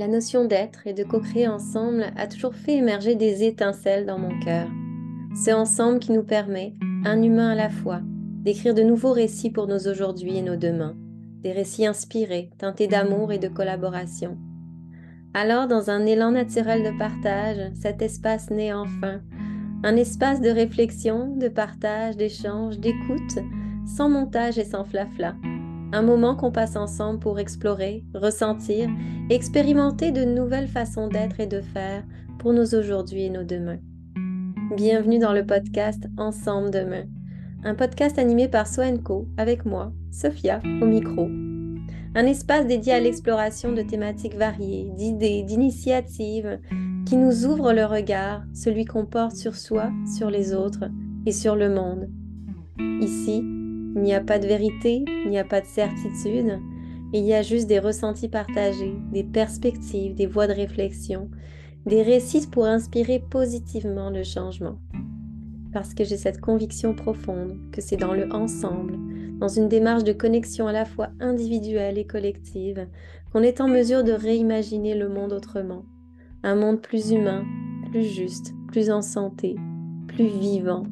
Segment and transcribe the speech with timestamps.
[0.00, 4.40] la notion d'être et de co-créer ensemble a toujours fait émerger des étincelles dans mon
[4.40, 4.66] cœur.
[5.34, 6.74] C'est ensemble qui nous permet,
[7.04, 8.00] un humain à la fois,
[8.42, 10.96] d'écrire de nouveaux récits pour nos aujourd'hui et nos demain,
[11.42, 14.38] des récits inspirés, teintés d'amour et de collaboration.
[15.34, 19.20] Alors, dans un élan naturel de partage, cet espace naît enfin,
[19.84, 23.38] un espace de réflexion, de partage, d'échange, d'écoute,
[23.84, 25.34] sans montage et sans flafla.
[25.92, 28.88] Un moment qu'on passe ensemble pour explorer, ressentir,
[29.28, 32.04] expérimenter de nouvelles façons d'être et de faire
[32.38, 33.78] pour nos aujourd'hui et nos demain.
[34.76, 37.06] Bienvenue dans le podcast Ensemble demain,
[37.64, 41.26] un podcast animé par Soenco avec moi, Sophia, au micro.
[42.14, 46.60] Un espace dédié à l'exploration de thématiques variées, d'idées, d'initiatives
[47.04, 50.84] qui nous ouvrent le regard, celui qu'on porte sur soi, sur les autres
[51.26, 52.08] et sur le monde.
[53.00, 53.42] Ici,
[53.94, 56.58] il n'y a pas de vérité, il n'y a pas de certitude,
[57.12, 61.28] il y a juste des ressentis partagés, des perspectives, des voies de réflexion,
[61.86, 64.78] des récits pour inspirer positivement le changement.
[65.72, 68.96] Parce que j'ai cette conviction profonde que c'est dans le ensemble,
[69.38, 72.86] dans une démarche de connexion à la fois individuelle et collective,
[73.32, 75.84] qu'on est en mesure de réimaginer le monde autrement.
[76.42, 77.44] Un monde plus humain,
[77.90, 79.56] plus juste, plus en santé,
[80.08, 80.84] plus vivant,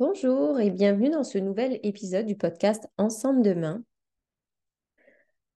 [0.00, 3.84] Bonjour et bienvenue dans ce nouvel épisode du podcast Ensemble demain.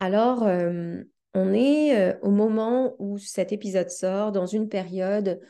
[0.01, 5.41] Alors, euh, on est euh, au moment où cet épisode sort, dans une période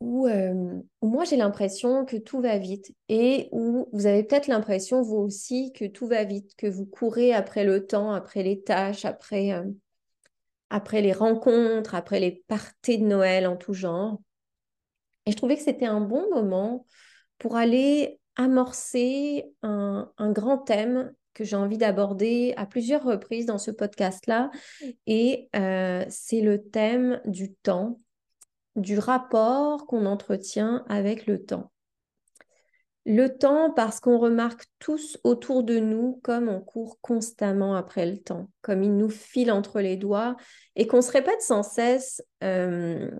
[0.00, 4.48] où, euh, où moi j'ai l'impression que tout va vite et où vous avez peut-être
[4.48, 8.60] l'impression vous aussi que tout va vite, que vous courez après le temps, après les
[8.60, 9.52] tâches, après,
[10.68, 14.20] après les rencontres, après les parties de Noël en tout genre.
[15.26, 16.86] Et je trouvais que c'était un bon moment
[17.42, 23.72] pour aller amorcer un, grand thème que j'ai envie d'aborder à plusieurs reprises dans ce
[23.72, 24.52] podcast-là.
[25.08, 27.98] Et euh, c'est le thème du temps,
[28.76, 31.72] du rapport qu'on entretient avec le temps.
[33.06, 38.18] Le temps parce qu'on remarque tous autour de nous comme on court constamment après le
[38.18, 40.36] temps, comme il nous file entre les doigts
[40.76, 43.10] et qu'on se répète sans cesse euh,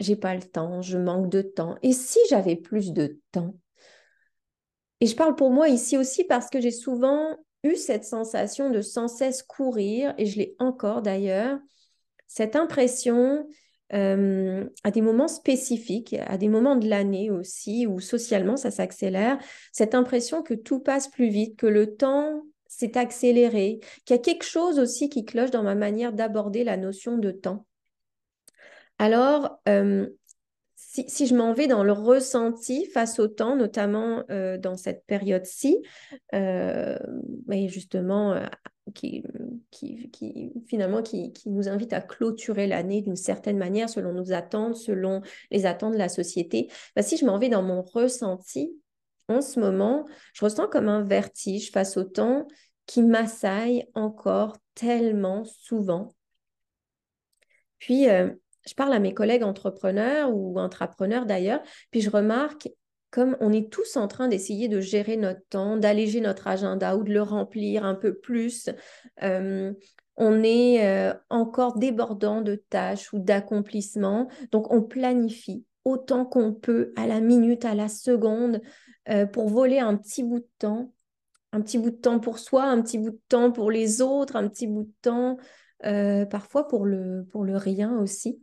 [0.00, 1.76] j'ai pas le temps, je manque de temps.
[1.82, 3.54] Et si j'avais plus de temps?
[5.00, 8.80] Et je parle pour moi ici aussi parce que j'ai souvent eu cette sensation de
[8.80, 11.58] sans cesse courir, et je l'ai encore d'ailleurs,
[12.26, 13.46] cette impression
[13.92, 19.38] euh, à des moments spécifiques, à des moments de l'année aussi, où socialement ça s'accélère,
[19.72, 24.22] cette impression que tout passe plus vite, que le temps s'est accéléré, qu'il y a
[24.22, 27.65] quelque chose aussi qui cloche dans ma manière d'aborder la notion de temps.
[28.98, 30.08] Alors, euh,
[30.76, 35.82] si, je m'en vais dans le ressenti face au temps, notamment euh, dans cette période-ci,
[36.34, 36.98] euh,
[37.66, 38.40] justement,
[38.94, 39.22] qui,
[40.66, 45.20] finalement qui, nous invite à clôturer l'année d'une certaine manière selon nos attentes, selon
[45.50, 48.72] les attentes de la société, bah, si je m'en vais dans mon ressenti,
[49.28, 52.46] en ce moment, je ressens comme un vertige face au temps
[52.86, 56.14] qui m'assaille encore tellement souvent.
[57.78, 58.06] Puis,
[58.66, 62.68] je parle à mes collègues entrepreneurs ou intrapreneurs d'ailleurs, puis je remarque
[63.10, 67.04] comme on est tous en train d'essayer de gérer notre temps, d'alléger notre agenda ou
[67.04, 68.68] de le remplir un peu plus,
[69.22, 74.28] on est encore débordant de tâches ou d'accomplissements.
[74.50, 78.60] Donc, on planifie autant qu'on peut à la minute, à la seconde,
[79.32, 80.92] pour voler un petit bout de temps.
[81.52, 84.36] Un petit bout de temps pour soi, un petit bout de temps pour les autres,
[84.36, 85.38] un petit bout de temps
[85.80, 88.42] parfois pour le, pour le rien aussi.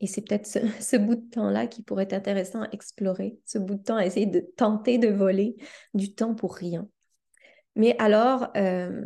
[0.00, 0.46] Et c'est peut-être
[0.80, 4.06] ce, bout de temps-là qui pourrait être intéressant à explorer, ce bout de temps à
[4.06, 5.56] essayer de tenter de voler
[5.94, 6.88] du temps pour rien.
[7.74, 9.04] Mais alors, euh,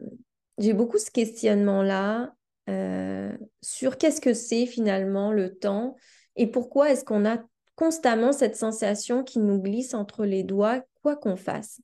[0.59, 2.34] j'ai beaucoup ce questionnement-là
[2.69, 5.97] euh, sur qu'est-ce que c'est finalement le temps
[6.37, 7.39] et pourquoi est-ce qu'on a
[7.75, 11.81] constamment cette sensation qui nous glisse entre les doigts, quoi qu'on fasse.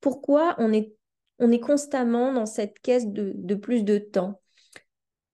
[0.00, 0.92] Pourquoi on est,
[1.38, 4.40] on est constamment dans cette caisse de plus de temps?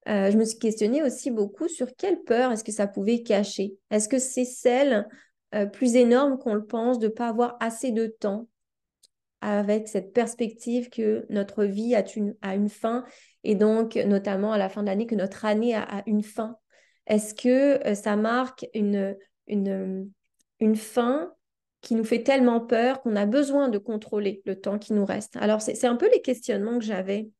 [0.08, 3.76] Euh, je me suis questionnée aussi beaucoup sur quelle peur est-ce que ça pouvait cacher.
[3.90, 5.08] Est-ce que c'est celle
[5.54, 8.48] euh, plus énorme qu'on le pense de ne pas avoir assez de temps
[9.40, 13.04] avec cette perspective que notre vie a une, une fin
[13.42, 16.56] et donc notamment à la fin de l'année que notre année a, une fin?
[17.06, 19.16] Est-ce que euh, ça marque une,
[19.46, 20.10] une,
[20.58, 21.32] une fin
[21.80, 25.36] qui nous fait tellement peur qu'on a besoin de contrôler le temps qui nous reste?
[25.36, 27.30] Alors c'est un peu les questionnements que j'avais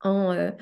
[0.00, 0.52] en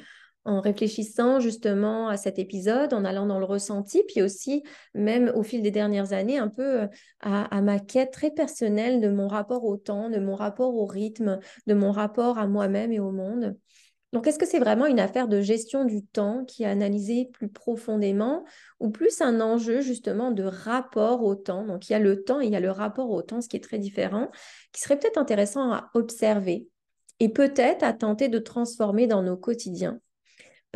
[0.46, 4.62] en réfléchissant justement à cet épisode, en allant dans le ressenti, puis aussi,
[4.94, 6.86] même au fil des dernières années, un peu euh,
[7.20, 11.40] à, ma quête très personnelle de mon rapport au temps, de mon rapport au rythme,
[11.66, 13.56] de mon rapport à moi-même et au monde.
[14.12, 17.48] Donc, est-ce que c'est vraiment une affaire de gestion du temps qui est analysée plus
[17.48, 18.44] profondément
[18.78, 21.66] ou plus un enjeu justement de rapport au temps?
[21.66, 23.48] Donc, il y a le temps et il y a le rapport au temps, ce
[23.48, 24.30] qui est très différent,
[24.72, 26.68] qui serait peut-être intéressant à observer
[27.18, 30.00] et peut-être à tenter de transformer dans nos quotidiens.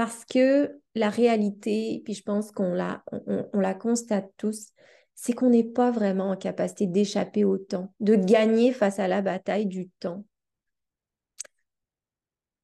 [0.01, 4.69] Parce que la réalité, puis je pense qu'on la, on, la constate tous,
[5.15, 9.21] c'est qu'on n'est pas vraiment en capacité d'échapper au temps, de gagner face à la
[9.21, 10.25] bataille du temps.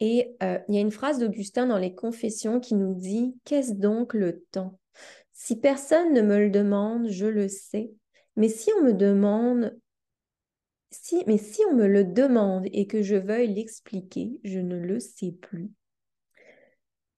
[0.00, 3.74] Et euh, il y a une phrase d'Augustin dans les Confessions qui nous dit Qu'est-ce
[3.74, 4.80] donc le temps?
[5.34, 7.90] Si personne ne me le demande, je le sais.
[8.36, 9.78] Mais si on me demande,
[10.90, 15.00] si, mais si on me le demande et que je veuille l'expliquer, je ne le
[15.00, 15.70] sais plus.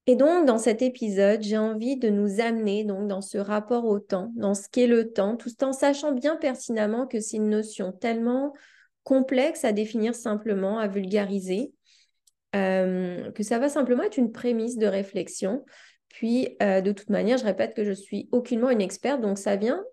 [0.08, 3.98] Et donc, dans cet épisode, j'ai envie de nous amener donc dans ce rapport au
[3.98, 7.92] temps, dans ce qu'est le temps, tout en sachant bien pertinemment que c'est une notion
[7.92, 8.54] tellement
[9.02, 11.74] complexe à définir simplement, à vulgariser,
[12.56, 15.62] euh, que ça va simplement être une prémisse de réflexion.
[16.08, 19.56] Puis, euh, de toute manière, je répète que je suis aucunement une experte, donc ça
[19.56, 19.84] vient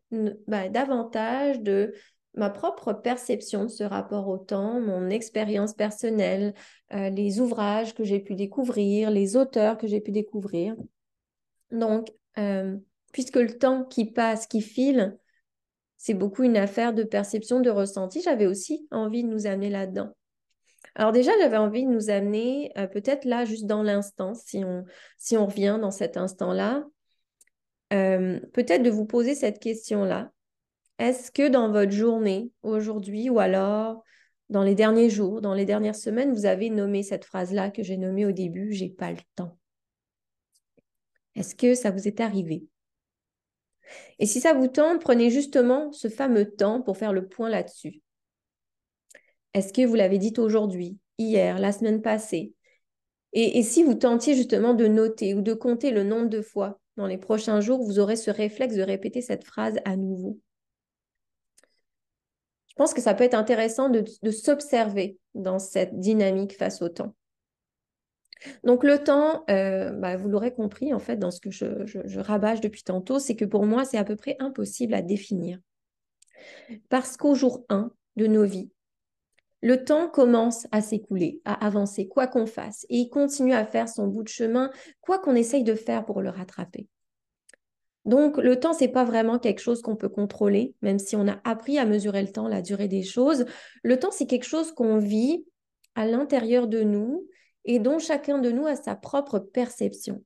[0.48, 1.94] bah, davantage de
[2.36, 6.54] ma propre perception de ce rapport au temps, mon expérience personnelle,
[6.94, 10.76] euh, les ouvrages que j'ai pu découvrir, les auteurs que j'ai pu découvrir.
[11.72, 12.76] Donc, euh,
[13.14, 15.18] puisque le temps qui passe, qui file,
[15.98, 20.12] c'est beaucoup une affaire de perception, de ressenti, j'avais aussi envie de nous amener là-dedans.
[20.94, 24.84] Alors déjà, j'avais envie de nous amener euh, peut-être là, juste dans l'instant, si on,
[25.18, 26.84] si on revient dans cet instant-là,
[27.92, 30.34] peut-être de vous poser cette question-là.
[30.98, 34.04] Est-ce que dans votre journée, aujourd'hui, ou alors
[34.50, 37.98] dans les derniers jours, dans les dernières semaines, vous avez nommé cette phrase-là que j'ai
[37.98, 39.58] nommée au début, j'ai pas le temps
[41.36, 42.64] Est-ce que ça vous est arrivé?
[44.20, 48.02] Et si ça vous tente, prenez justement ce fameux temps pour faire le point là-dessus.
[49.54, 52.54] Est-ce que vous l'avez dit aujourd'hui, hier, la semaine passée?
[53.34, 56.80] Et, et si vous tentiez justement de noter ou de compter le nombre de fois
[56.96, 60.40] dans les prochains jours, vous aurez ce réflexe de répéter cette phrase à nouveau
[62.76, 67.16] je pense que ça peut être intéressant de, s'observer dans cette dynamique face au temps.
[68.66, 72.60] Donc le temps, euh, bah, vous l'aurez compris en fait dans ce que je, rabâche
[72.60, 75.58] depuis tantôt, c'est que pour moi c'est à peu près impossible à définir.
[76.90, 78.70] Parce qu'au jour 1 de nos vies,
[79.62, 83.88] le temps commence à s'écouler, à avancer, quoi qu'on fasse, et il continue à faire
[83.88, 84.70] son bout de chemin,
[85.00, 86.90] quoi qu'on essaye de faire pour le rattraper.
[88.06, 91.40] Donc, le temps, c'est pas vraiment quelque chose qu'on peut contrôler, même si on a
[91.44, 93.46] appris à mesurer le temps, la durée des choses.
[93.84, 95.44] Le temps, c'est quelque chose qu'on vit
[95.96, 97.28] à l'intérieur de nous
[97.66, 100.24] et dont chacun de nous a sa propre perception.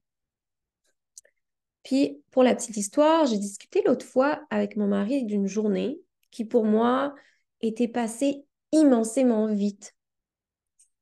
[1.84, 6.44] Puis, pour la petite histoire, j'ai discuté l'autre fois avec mon mari d'une journée qui,
[6.44, 7.16] pour moi,
[7.62, 8.44] était passée
[8.74, 9.96] immensément vite.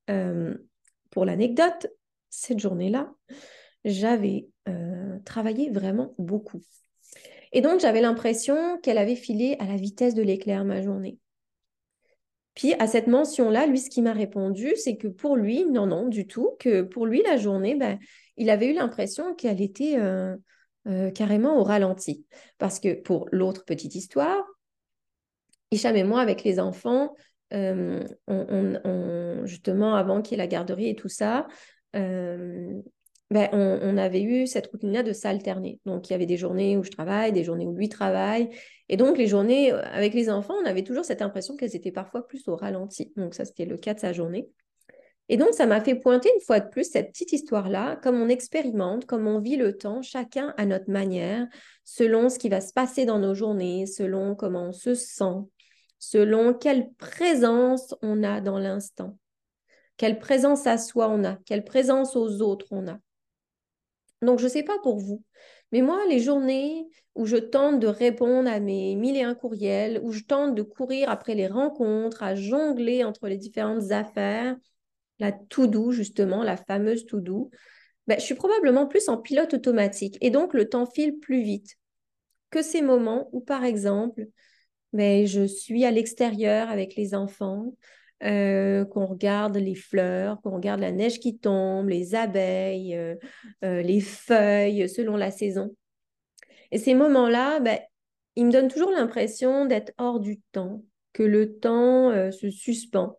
[0.10, 0.56] Euh,
[1.10, 1.88] pour l'anecdote,
[2.30, 3.12] cette journée-là,
[3.88, 6.62] j'avais euh, travaillé vraiment beaucoup.
[7.54, 11.18] Et donc, j'avais l'impression qu'elle avait filé à la vitesse de l'éclair ma journée.
[12.54, 16.08] Puis, à cette mention-là, lui, ce qui m'a répondu, c'est que pour lui, non, non,
[16.08, 18.00] du tout, que pour lui, la journée, ben,
[18.36, 20.36] il avait eu l'impression qu'elle était euh,
[20.88, 22.26] euh, carrément au ralenti.
[22.58, 24.44] Parce que pour l'autre petite histoire,
[25.72, 27.14] Hicham et moi, avec les enfants,
[29.46, 31.48] justement, avant qu'il y ait la garderie et tout ça,
[33.30, 35.80] ben, on, avait eu cette routine-là de s'alterner.
[35.86, 38.50] Donc, il y avait des journées où je travaille, des journées où lui travaille.
[38.88, 41.92] Et donc, les journées euh, avec les enfants, on avait toujours cette impression qu'elles étaient
[41.92, 43.12] parfois plus au ralenti.
[43.18, 44.48] Donc, ça, c'était le cas de sa journée.
[45.30, 48.30] Et donc, ça m'a fait pointer une fois de plus cette petite histoire-là, comme on
[48.30, 51.46] expérimente, comme on vit le temps, chacun à notre manière,
[51.84, 55.44] selon ce qui va se passer dans nos journées, selon comment on se sent,
[56.00, 59.18] selon quelle présence on a dans l'instant,
[59.98, 62.98] quelle présence à soi on a, quelle présence aux autres on a.
[64.22, 65.24] Donc, je ne sais pas pour vous,
[65.72, 70.00] mais moi, les journées où je tente de répondre à mes mille et un courriels,
[70.04, 74.56] où je tente de courir après les rencontres, à jongler entre les différentes affaires,
[75.20, 77.50] la to-do, justement, la fameuse to-do,
[78.08, 81.76] ben, je suis probablement plus en pilote automatique et donc le temps file plus vite
[82.52, 84.28] que ces moments où, par exemple,
[84.94, 87.74] ben, je suis à l'extérieur avec les enfants,
[88.24, 93.16] euh, qu'on regarde les fleurs, qu'on regarde la neige qui tombe, les abeilles, euh,
[93.64, 95.76] euh, les feuilles, selon la saison.
[96.72, 97.78] Et ces moments-là, ben,
[98.36, 100.84] ils me donnent toujours l'impression d'être hors du temps,
[101.14, 103.18] que le temps se suspend.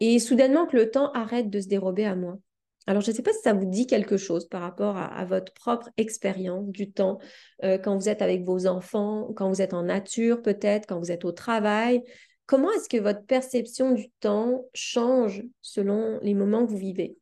[0.00, 2.38] Et soudainement que le temps arrête de se dérober à moi.
[2.86, 5.52] Alors, je ne sais pas si ça vous dit quelque chose par rapport à, votre
[5.52, 7.18] propre expérience du temps,
[7.62, 11.24] quand vous êtes avec vos enfants, quand vous êtes en nature peut-être, quand vous êtes
[11.24, 12.02] au travail.
[12.46, 17.16] Comment est-ce que votre perception du temps change selon les moments que vous vivez?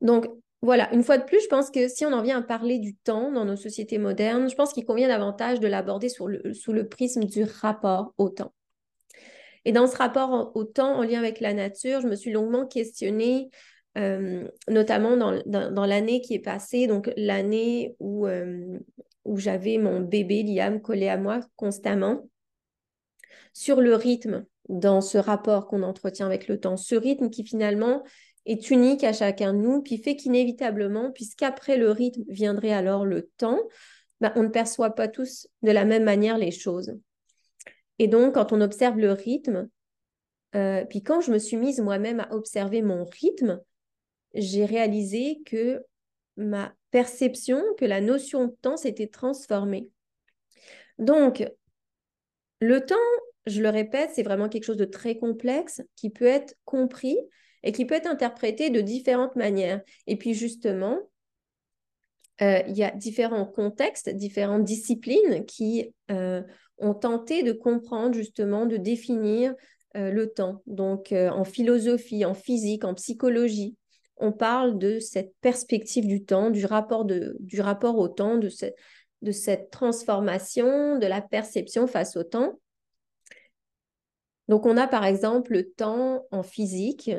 [0.00, 0.26] Donc,
[0.62, 2.94] voilà, une fois de plus, je pense que si on en vient à parler du
[2.96, 7.24] temps dans nos sociétés modernes, je pense qu'il convient davantage de l'aborder sous le prisme
[7.24, 8.52] du rapport au temps.
[9.64, 12.66] Et dans ce rapport au temps en lien avec la nature, je me suis longuement
[12.66, 13.50] questionnée
[13.98, 18.78] euh, notamment dans, l'année qui est passée, donc l'année euh,
[19.26, 22.26] où j'avais mon bébé Liam collé à moi constamment,
[23.52, 28.02] sur le rythme dans ce rapport qu'on entretient avec le temps, ce rythme qui finalement
[28.46, 33.30] est unique à chacun de nous, puis fait qu'inévitablement, puisqu'après le rythme viendrait alors le
[33.36, 33.60] temps,
[34.20, 36.94] ben, on ne perçoit pas tous de la même manière les choses.
[37.98, 39.68] Et donc, quand on observe le rythme,
[40.54, 43.60] euh, puis quand je me suis mise moi-même à observer mon rythme,
[44.34, 45.84] j'ai réalisé que
[46.36, 49.88] ma perception, que la notion de temps s'était transformée.
[50.98, 51.44] Donc,
[52.60, 52.94] le temps,
[53.46, 57.16] je le répète, c'est vraiment quelque chose de très complexe qui peut être compris
[57.62, 59.80] et qui peut être interprété de différentes manières.
[60.06, 60.98] Et puis justement,
[62.40, 66.42] euh, il y a différents contextes, différentes disciplines qui euh,
[66.78, 69.54] ont tenté de comprendre justement, de définir
[69.96, 70.62] euh, le temps.
[70.66, 73.76] Donc en philosophie, en physique, en psychologie,
[74.16, 78.48] on parle de cette perspective du temps, du rapport, de, du rapport au temps, de,
[79.22, 82.58] de cette transformation, de la perception face au temps.
[84.48, 87.10] Donc on a par exemple le temps en physique.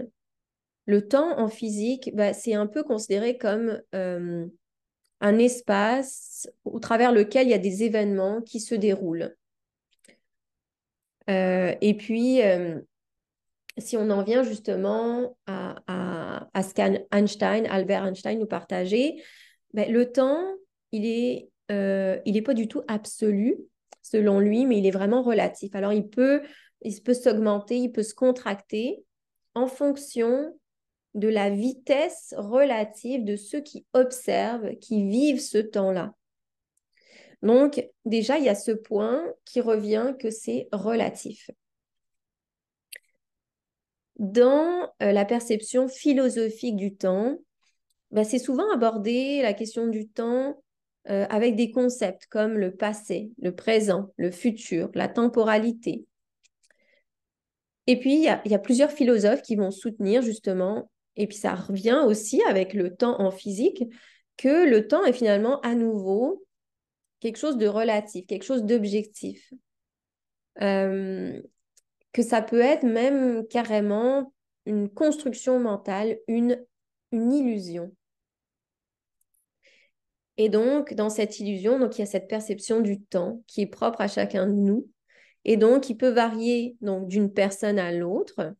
[0.86, 4.46] Le temps en physique, bah, c'est un peu considéré comme euh,
[5.22, 9.36] un espace au travers lequel il y a des événements qui se déroulent.
[11.30, 12.82] Euh, et puis, euh,
[13.78, 19.16] si on en vient justement à, ce qu'Einstein, Albert Einstein nous partageait,
[19.74, 20.44] ben, le temps,
[20.92, 21.02] il
[21.72, 23.56] n'est pas du tout absolu
[24.02, 25.74] selon lui, mais il est vraiment relatif.
[25.76, 26.42] Alors, il peut,
[26.84, 29.04] il peut s'augmenter, il peut se contracter
[29.54, 30.58] en fonction
[31.14, 36.14] de la vitesse relative de ceux qui observent, qui vivent ce temps-là.
[37.42, 41.50] Donc, déjà, il y a ce point qui revient que c'est relatif
[44.18, 47.38] dans euh, la perception philosophique du temps,
[48.12, 50.62] bah, c'est souvent abordé la question du temps
[51.10, 56.06] euh, avec des concepts comme le passé, le présent, le futur, la temporalité.
[57.88, 62.02] Et puis, il y, a, plusieurs philosophes qui vont soutenir justement, et puis ça revient
[62.06, 63.84] aussi avec le temps en physique,
[64.38, 66.46] que le temps est finalement à nouveau
[67.20, 69.54] quelque chose de relatif, quelque chose d'objectif.
[70.62, 71.42] Euh,
[72.14, 74.34] que ça peut être même carrément
[74.66, 76.64] une construction mentale, une,
[77.12, 77.92] une illusion.
[80.38, 83.68] Et donc, dans cette illusion, donc, il y a cette perception du temps qui est
[83.68, 84.88] propre à chacun de nous
[85.46, 88.54] et donc qui peut varier d'une personne à l'autre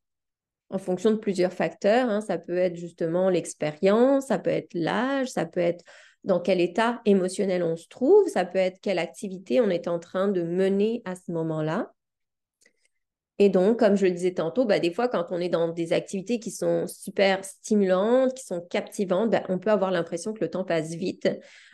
[0.70, 2.10] en fonction de plusieurs facteurs.
[2.10, 2.22] Hein.
[2.22, 5.84] Ça peut être justement l'expérience, ça peut être l'âge, ça peut être
[6.24, 10.00] dans quel état émotionnel on se trouve, ça peut être quelle activité on est en
[10.00, 11.92] train de mener à ce moment-là.
[13.40, 15.92] Et donc, comme je le disais tantôt, bah, des fois, quand on est dans des
[15.92, 20.50] activités qui sont super stimulantes, qui sont captivantes, bah, on peut avoir l'impression que le
[20.50, 21.28] temps passe vite.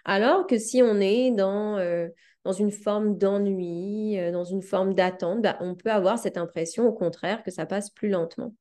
[0.05, 2.07] Alors que si on est dans, euh,
[2.45, 6.87] dans une forme d'ennui, euh, dans une forme d'attente, bah, on peut avoir cette impression,
[6.87, 8.53] au contraire, que ça passe plus lentement.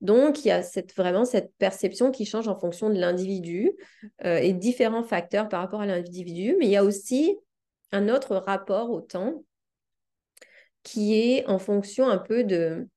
[0.00, 0.62] Donc, il y a
[0.96, 3.72] vraiment cette perception qui change en fonction de l'individu
[4.24, 6.56] euh, et différents facteurs par rapport à l'individu.
[6.58, 7.36] Mais il y a aussi
[7.92, 9.42] un autre rapport au temps
[10.82, 12.88] qui est en fonction un peu de,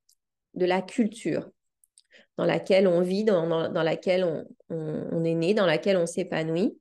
[0.53, 1.49] la culture
[2.37, 6.78] dans laquelle on vit, dans, laquelle on, est né, dans laquelle on s'épanouit.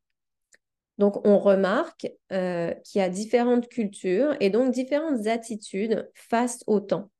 [0.99, 6.81] Donc, on remarque euh, qu'il y a différentes cultures et donc différentes attitudes face au
[6.81, 7.11] temps.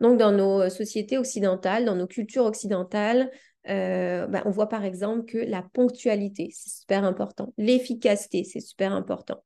[0.00, 3.30] Donc, dans nos sociétés occidentales, dans nos cultures occidentales,
[3.68, 7.52] euh, bah, on voit par exemple que la ponctualité, c'est super important.
[7.58, 9.42] L'efficacité, c'est super important.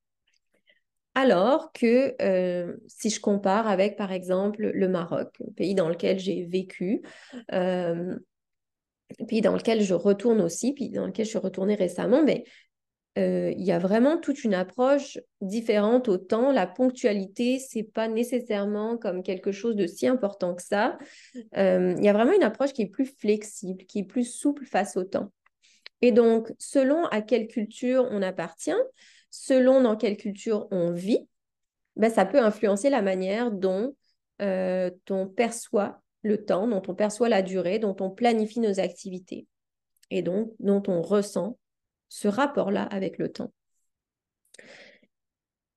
[1.15, 6.45] Alors que euh, si je compare avec, par exemple, le Maroc, pays dans lequel j'ai
[6.45, 7.03] vécu,
[7.53, 8.17] euh,
[9.29, 12.45] pays dans lequel je retourne aussi, puis dans lequel je suis retournée récemment, mais
[13.19, 16.53] euh, il y a vraiment toute une approche différente au temps.
[16.53, 20.97] La ponctualité, c'est pas nécessairement comme quelque chose de si important que ça.
[21.35, 24.97] il y a vraiment une approche qui est plus flexible, qui est plus souple face
[24.97, 25.33] au temps.
[26.03, 28.71] Et donc, selon à quelle culture on appartient,
[29.31, 31.29] selon dans quelle culture on vit,
[31.97, 33.95] ben, ça peut influencer la manière dont
[34.41, 39.47] euh, on perçoit le temps, dont on perçoit la durée, dont on planifie nos activités.
[40.11, 41.59] et donc dont on ressent
[42.11, 43.53] ce rapport-là avec le temps.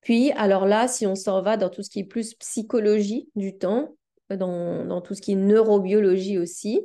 [0.02, 3.58] Puis, alors là, si on s'en va dans tout ce qui est plus psychologie du
[3.58, 3.96] temps,
[4.30, 6.82] dans, tout ce qui est neurobiologie aussi,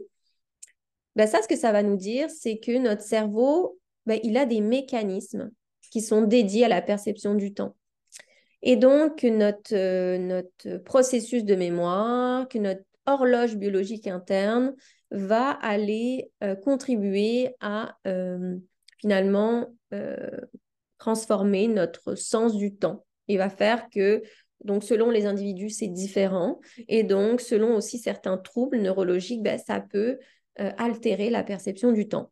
[1.17, 4.47] ben ça, ce que ça va nous dire, c'est que notre cerveau, ben, il a
[4.47, 5.51] des mécanismes
[5.91, 7.75] qui sont dédiés à la perception du temps.
[8.63, 14.75] Et donc, notre, euh, notre processus de mémoire, que notre horloge biologique interne
[15.11, 18.57] va aller euh, contribuer à euh,
[18.99, 19.73] finalement
[20.99, 23.05] transformer notre sens du temps.
[23.29, 24.23] Il va faire que,
[24.65, 26.61] donc selon les individus, c'est différent.
[26.89, 30.19] Et donc, selon aussi certains troubles neurologiques, ben, ça peut
[30.57, 32.31] altérer la perception du temps.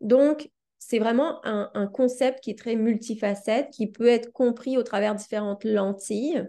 [0.00, 0.50] Donc,
[0.88, 5.64] c'est vraiment un, concept qui est très multifacette, qui peut être compris au travers différentes
[5.64, 6.44] lentilles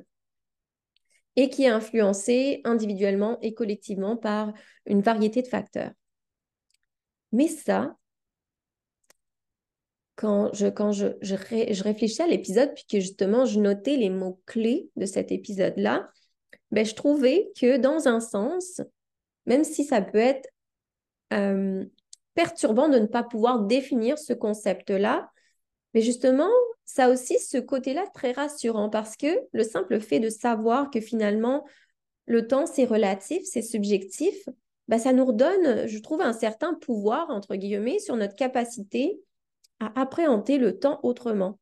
[1.36, 4.54] et qui est influencé individuellement et collectivement par
[4.86, 5.90] une variété de facteurs.
[7.32, 7.97] Mais ça,
[10.18, 14.90] quand je, quand je, je, réfléchissais à l'épisode, puis que justement je notais les mots-clés
[14.96, 16.10] de cet épisode-là,
[16.72, 18.82] ben, je trouvais que dans un sens,
[19.46, 20.50] même si ça peut être
[21.34, 21.86] euh,
[22.34, 25.30] perturbant de ne pas pouvoir définir ce concept-là.
[25.94, 26.50] Mais justement,
[26.84, 31.00] ça a aussi ce côté-là très rassurant parce que le simple fait de savoir que
[31.00, 31.64] finalement,
[32.26, 34.50] le temps, c'est relatif, c'est subjectif,
[34.88, 39.22] bah, ça nous redonne, je trouve, un certain pouvoir, entre guillemets, sur notre capacité
[39.80, 41.60] à appréhender le temps autrement.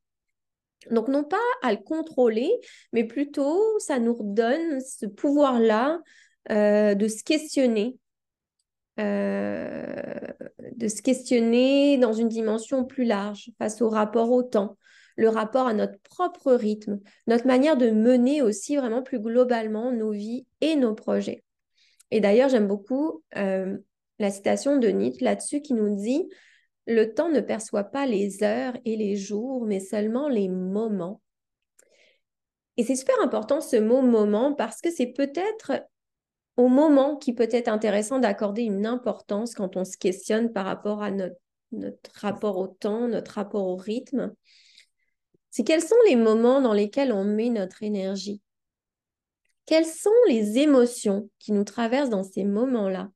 [0.91, 2.51] Donc, non pas à le contrôler,
[2.93, 5.99] mais plutôt, ça nous redonne ce pouvoir-là
[6.51, 7.97] euh, de se questionner
[8.99, 9.83] euh,
[10.77, 14.77] de se questionner dans une dimension plus large face au rapport au temps,
[15.17, 20.11] le rapport à notre propre rythme, notre manière de mener aussi vraiment plus globalement nos
[20.11, 21.43] vies et nos projets.
[22.11, 23.77] Et d'ailleurs, j'aime beaucoup euh,
[24.19, 26.29] la citation de Nietzsche là-dessus qui nous dit
[26.85, 31.21] Le temps ne perçoit pas les heures et les jours, mais seulement les moments.
[32.77, 35.71] Et c'est super important ce mot moment parce que c'est peut-être
[36.57, 41.01] au moment qui peut être intéressant d'accorder une importance quand on se questionne par rapport
[41.01, 41.35] à notre,
[41.71, 44.33] notre rapport au temps, notre rapport au rythme,
[45.51, 48.41] c'est quels sont les moments dans lesquels on met notre énergie?
[49.65, 53.09] Quelles sont les émotions qui nous traversent dans ces moments-là?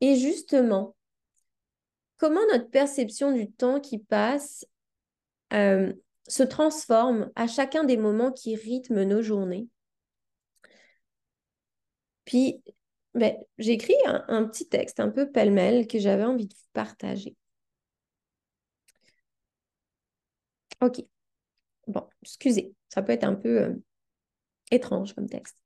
[0.00, 0.96] Et justement,
[2.18, 4.66] comment notre perception du temps qui passe
[5.52, 5.92] euh,
[6.28, 9.68] se transforme à chacun des moments qui rythment nos journées?
[12.24, 12.62] Puis,
[13.14, 17.34] ben, j'ai écrit un, petit texte un peu pêle-mêle que j'avais envie de vous partager.
[20.80, 21.02] OK.
[21.86, 23.74] Bon, excusez, ça peut être un peu euh,
[24.70, 25.56] étrange comme texte.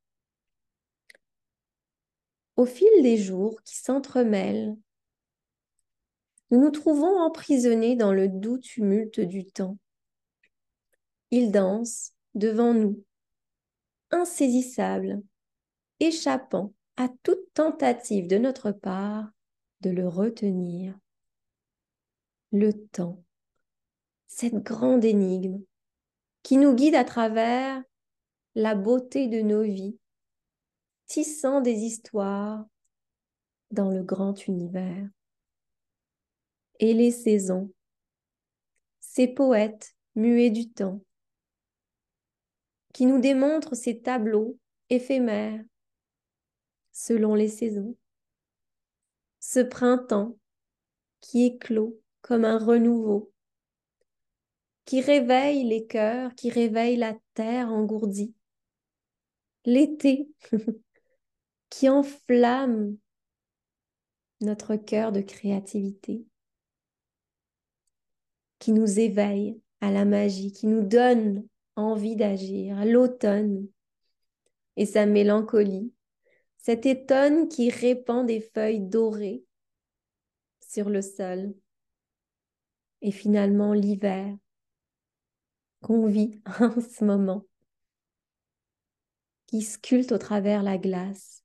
[2.56, 4.76] Au fil des jours qui s'entremêlent,
[6.52, 9.78] nous nous trouvons emprisonnés dans le doux tumulte du temps.
[11.30, 13.02] Il danse devant nous,
[14.10, 15.22] insaisissable,
[15.98, 19.30] échappant à toute tentative de notre part
[19.80, 20.94] de le retenir.
[22.52, 23.24] Le temps,
[24.26, 25.62] cette grande énigme
[26.42, 27.82] qui nous guide à travers
[28.54, 29.96] la beauté de nos vies,
[31.06, 32.66] tissant des histoires
[33.70, 35.08] dans le grand univers.
[36.82, 37.72] Et les saisons,
[38.98, 41.00] ces poètes muets du temps,
[42.92, 44.58] qui nous démontrent ces tableaux
[44.90, 45.62] éphémères
[46.90, 47.96] selon les saisons.
[49.38, 50.36] Ce printemps
[51.20, 53.32] qui éclot comme un renouveau,
[54.84, 58.34] qui réveille les cœurs, qui réveille la terre engourdie.
[59.64, 60.28] L'été
[61.70, 62.96] qui enflamme
[64.40, 66.26] notre cœur de créativité,
[68.62, 71.44] qui nous éveille à la magie, qui nous donne
[71.75, 73.66] envie d'agir, l'automne
[74.77, 75.92] et sa mélancolie,
[76.59, 79.42] cet étonne qui répand des feuilles dorées
[80.61, 81.53] sur le sol.
[83.01, 84.33] Et finalement l'hiver
[85.81, 87.44] qu'on vit en ce moment,
[89.48, 91.42] qui sculpte au travers la glace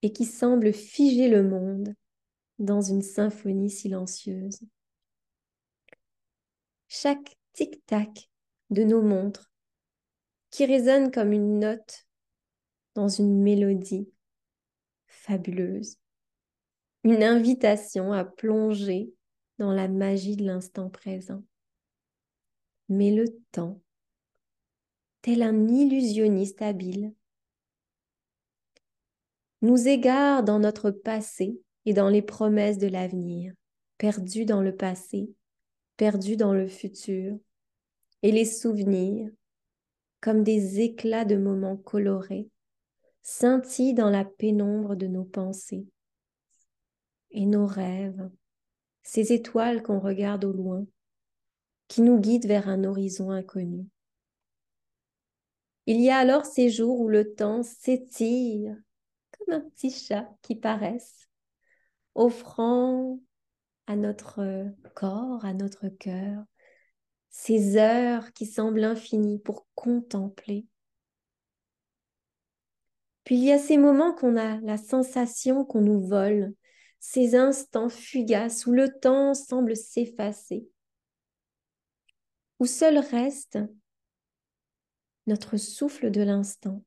[0.00, 1.94] et qui semble figer le monde
[2.58, 4.60] dans une symphonie silencieuse.
[6.96, 8.30] Chaque tic-tac
[8.70, 9.50] de nos montres
[10.50, 12.06] qui résonne comme une note
[12.94, 14.08] dans une mélodie
[15.08, 15.96] fabuleuse.
[17.02, 19.12] Une invitation à plonger
[19.58, 21.42] dans la magie de l'instant présent.
[22.88, 23.80] Mais le temps,
[25.22, 27.12] tel un illusionniste habile,
[29.62, 33.52] nous égare dans notre passé et dans les promesses de l'avenir.
[33.98, 35.34] perdus dans le passé,
[35.96, 37.38] perdus dans le futur,
[38.22, 39.30] et les souvenirs,
[40.20, 42.48] comme des éclats de moments colorés,
[43.22, 45.86] scintillent dans la pénombre de nos pensées.
[47.30, 48.30] Et nos rêves,
[49.02, 50.86] ces étoiles qu'on regarde au loin,
[51.88, 53.86] qui nous guident vers un horizon inconnu.
[55.86, 58.74] Il y a alors ces jours où le temps s'étire
[59.32, 61.28] comme un petit chat qui paraisse,
[62.14, 63.20] offrant
[63.86, 66.44] à notre corps, à notre cœur,
[67.30, 70.66] ces heures qui semblent infinies pour contempler.
[73.24, 76.54] Puis il y a ces moments qu'on a la sensation qu'on nous vole,
[77.00, 80.68] ces instants fugaces où le temps semble s'effacer,
[82.60, 83.58] où seul reste
[85.26, 86.84] notre souffle de l'instant,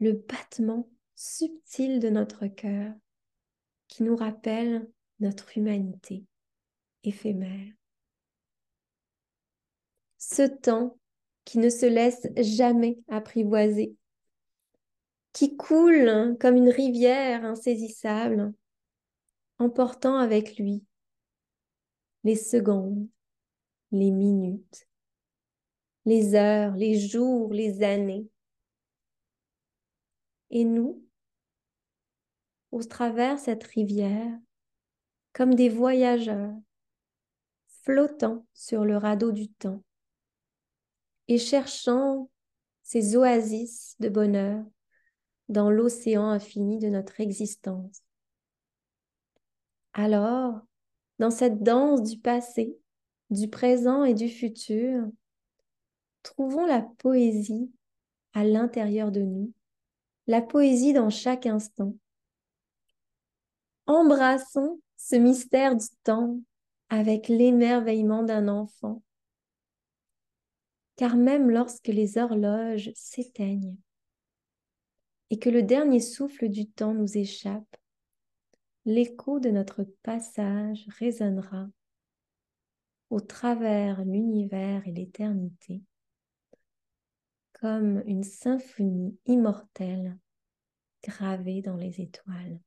[0.00, 2.92] le battement subtil de notre cœur
[3.88, 4.88] qui nous rappelle
[5.24, 6.22] notre humanité
[7.02, 7.72] éphémère.
[10.18, 10.98] Ce temps
[11.44, 13.96] qui ne se laisse jamais apprivoiser,
[15.32, 18.52] qui coule comme une rivière insaisissable,
[19.58, 20.84] emportant avec lui
[22.22, 23.08] les secondes,
[23.92, 24.86] les minutes,
[26.04, 28.28] les heures, les jours, les années.
[30.50, 31.02] Et nous,
[32.72, 34.38] au travers cette rivière,
[35.34, 36.54] comme des voyageurs
[37.82, 39.82] flottant sur le radeau du temps
[41.28, 42.30] et cherchant
[42.82, 44.64] ces oasis de bonheur
[45.48, 48.02] dans l'océan infini de notre existence.
[49.92, 50.60] Alors,
[51.18, 52.78] dans cette danse du passé,
[53.30, 55.06] du présent et du futur,
[56.22, 57.70] trouvons la poésie
[58.32, 59.52] à l'intérieur de nous,
[60.26, 61.94] la poésie dans chaque instant.
[63.86, 66.40] Embrassons ce mystère du temps
[66.88, 69.02] avec l'émerveillement d'un enfant.
[70.96, 73.76] Car même lorsque les horloges s'éteignent
[75.28, 77.76] et que le dernier souffle du temps nous échappe,
[78.86, 81.68] l'écho de notre passage résonnera
[83.10, 85.82] au travers l'univers et l'éternité
[87.52, 90.18] comme une symphonie immortelle
[91.02, 92.58] gravée dans les étoiles.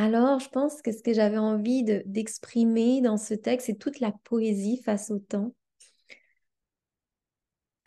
[0.00, 4.12] Alors, je pense que ce que j'avais envie d'exprimer dans ce texte, c'est toute la
[4.24, 5.54] poésie face au temps,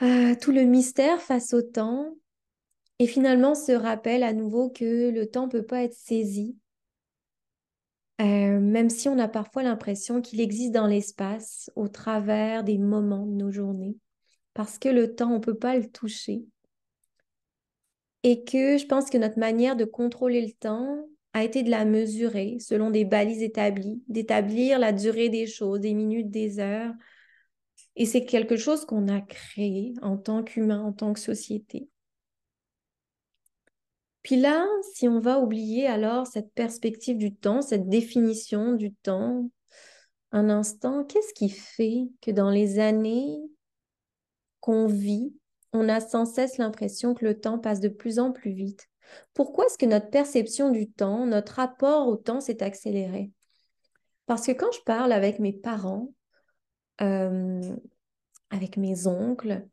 [0.03, 2.15] euh, tout le mystère face au temps,
[2.99, 6.55] et finalement ce rappel à nouveau que le temps ne peut pas être saisi,
[8.21, 13.25] euh, même si on a parfois l'impression qu'il existe dans l'espace au travers des moments
[13.25, 13.97] de nos journées,
[14.53, 16.45] parce que le temps, on ne peut pas le toucher.
[18.21, 21.85] Et que je pense que notre manière de contrôler le temps a été de la
[21.85, 26.93] mesurer selon des balises établies, d'établir la durée des choses, des minutes, des heures.
[27.95, 31.89] Et c'est quelque chose qu'on a créé en tant qu'humain, en tant que société.
[34.21, 39.49] Puis là, si on va oublier alors cette perspective du temps, cette définition du temps,
[40.31, 43.37] un instant, qu'est-ce qui fait que dans les années
[44.61, 45.33] qu'on vit,
[45.73, 48.87] on a sans cesse l'impression que le temps passe de plus en plus vite?
[49.33, 53.31] Pourquoi est-ce que notre perception du temps, notre rapport au temps s'est accéléré?
[54.25, 56.13] Parce que quand je parle avec mes parents,
[57.01, 57.75] euh,
[58.49, 59.65] avec mes oncles,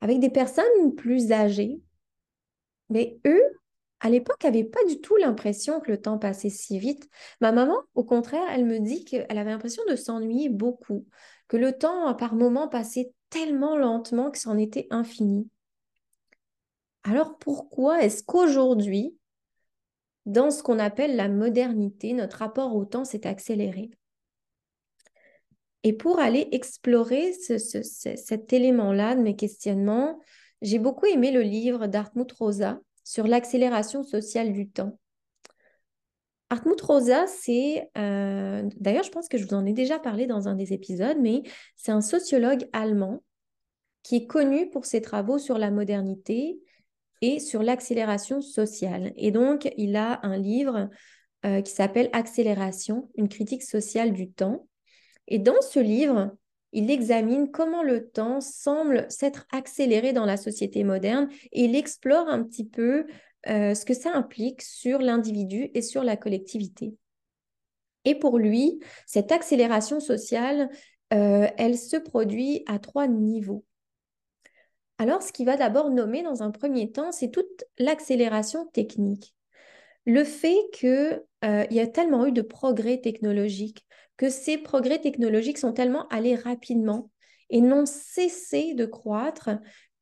[0.00, 1.80] avec des personnes plus âgées,
[2.88, 3.42] mais eux,
[4.00, 7.08] à l'époque, n'avait pas du tout l'impression que le temps passait si vite.
[7.40, 11.06] Ma maman, au contraire, elle me dit qu'elle avait l'impression de s'ennuyer beaucoup,
[11.48, 15.48] que le temps, par moments, passait tellement lentement que c'en était infini.
[17.02, 19.16] Alors pourquoi est-ce qu'aujourd'hui,
[20.26, 23.90] dans ce qu'on appelle la modernité, notre rapport au temps s'est accéléré?
[25.82, 30.20] Et pour aller explorer cet élément-là de mes questionnements,
[30.60, 34.98] j'ai beaucoup aimé le livre d'Artmut Rosa, sur l'accélération sociale du temps.
[36.50, 40.48] Hartmut Rosa, c'est, euh, d'ailleurs je pense que je vous en ai déjà parlé dans
[40.48, 41.42] un des épisodes, mais
[41.76, 43.22] c'est un sociologue allemand
[44.02, 46.60] qui est connu pour ses travaux sur la modernité
[47.20, 49.12] et sur l'accélération sociale.
[49.16, 50.88] Et donc, il a un livre
[51.44, 54.66] euh, qui s'appelle Accélération, une critique sociale du temps.
[55.26, 56.36] Et dans ce livre,
[56.72, 62.28] il examine comment le temps semble s'être accéléré dans la société moderne et il explore
[62.28, 63.06] un petit peu
[63.48, 66.94] euh, ce que ça implique sur l'individu et sur la collectivité.
[68.04, 70.70] Et pour lui, cette accélération sociale,
[71.12, 73.64] euh, elle se produit à trois niveaux.
[75.00, 79.34] Alors, ce qu'il va d'abord nommer dans un premier temps, c'est toute l'accélération technique.
[80.04, 83.86] le fait qu'il euh, y a tellement eu de progrès technologiques,
[84.18, 87.10] que ces progrès technologiques sont tellement allés rapidement
[87.48, 89.48] et n'ont cessé de croître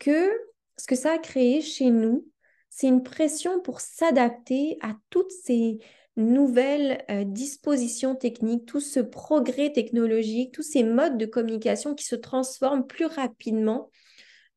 [0.01, 0.33] que
[0.77, 2.27] ce que ça a créé chez nous,
[2.69, 5.79] c'est une pression pour s'adapter à toutes ces
[6.17, 12.17] nouvelles euh, dispositions techniques, tout ce progrès technologique, tous ces modes de communication qui se
[12.17, 13.91] transforment plus rapidement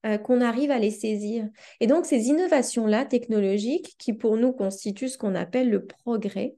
[0.06, 1.48] euh, qu'on arrive à les saisir.
[1.80, 6.56] Et donc ces innovations-là technologiques, qui pour nous constituent ce qu'on appelle le progrès,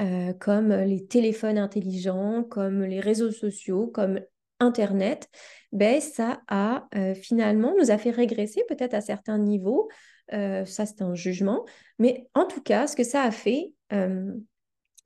[0.00, 4.20] euh, comme les téléphones intelligents, comme les réseaux sociaux, comme
[4.58, 5.28] Internet,
[5.72, 9.88] ben, ça a finalement nous a fait régresser peut-être à certains niveaux,
[10.32, 11.64] euh, ça, c'est un jugement.
[11.98, 14.32] Mais en tout cas, ce que ça a fait, euh,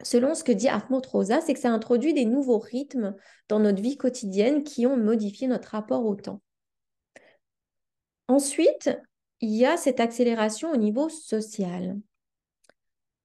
[0.02, 3.14] selon ce que dit Hartmut Rosa, c'est que ça a introduit des nouveaux rythmes
[3.48, 6.40] dans notre vie quotidienne qui ont modifié notre rapport au temps.
[8.28, 8.90] Ensuite,
[9.40, 11.96] il y a cette accélération au niveau social.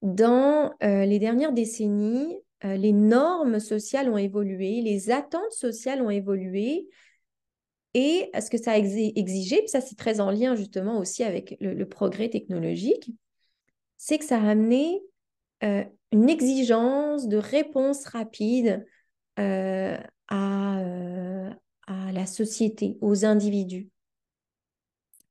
[0.02, 6.90] Dans euh, les dernières décennies, les normes sociales ont évolué, les attentes sociales ont évolué,
[7.94, 11.84] et ce que ça a exigé, ça c'est très en lien justement aussi avec le,
[11.86, 13.12] progrès technologique,
[13.98, 15.02] c'est que ça a amené
[15.64, 18.86] euh, une exigence de réponse rapide
[19.40, 19.98] euh,
[20.32, 21.50] euh,
[21.88, 23.90] à, la société, aux individus.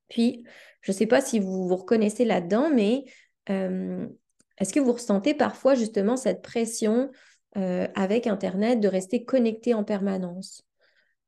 [0.09, 0.44] Puis,
[0.81, 3.05] je ne sais pas si vous vous reconnaissez là-dedans, mais
[3.47, 7.11] est-ce que vous ressentez parfois justement cette pression
[7.55, 10.68] avec Internet de rester connecté en permanence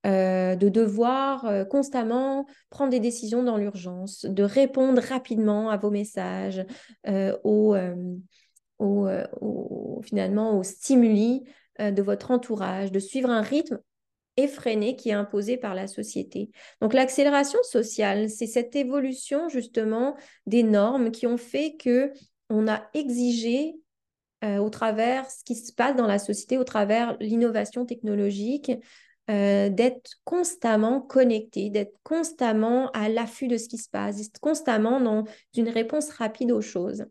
[0.06, 5.90] euh, de devoir euh, constamment prendre des décisions dans l'urgence, de répondre rapidement à vos
[5.90, 6.64] messages,
[7.06, 7.36] euh,
[10.02, 11.44] finalement aux stimuli
[11.78, 13.78] de votre entourage, de suivre un rythme
[14.42, 16.50] effréné qui est imposé par la société.
[16.80, 22.12] Donc l'accélération sociale, c'est cette évolution justement des normes qui ont fait que
[22.48, 23.76] on a exigé
[24.42, 28.72] au travers ce qui se passe dans la société, au travers l'innovation technologique,
[29.30, 35.24] euh, d'être constamment connecté, d'être constamment à l'affût de ce qui se passe, constamment dans
[35.56, 37.06] une réponse rapide aux choses.